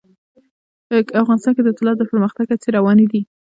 [1.21, 3.21] افغانستان کې د طلا د پرمختګ هڅې روانې دي.